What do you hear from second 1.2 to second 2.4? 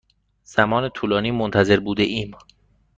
منتظر بوده ایم.